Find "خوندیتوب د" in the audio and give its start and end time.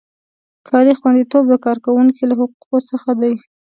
0.99-1.55